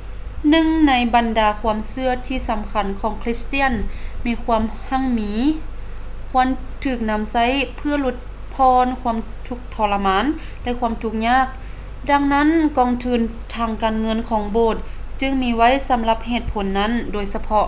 [0.00, 3.72] ໜຶ່ງໃນບັນດາຄວາມເຊື່ອທີ່ສຳຄັນຂອງຄຣິສຕຽນ
[4.22, 5.32] ແມ່ນຄວາມຮັ່ງມີ
[6.28, 6.48] ຄວນ
[6.84, 7.46] ຖືກນຳໃຊ້
[7.76, 8.16] ເພື່ອຫຼຸດ
[8.54, 9.16] ຜ່ອນຄວາມ
[9.48, 10.24] ທຸກທໍລະມານ
[10.62, 11.46] ແລະ ຄວາມທຸກຍາກ
[12.10, 12.48] ດັ່ງນັ້ນ
[12.78, 13.20] ກອງທຶນ
[13.56, 14.76] ທາງການເງິນຂອງໂບດ
[15.20, 17.66] ຈຶ່ງມີໄວ້ສຳລັບເຫດຜົນນັ້ນໂດຍສະເພາະ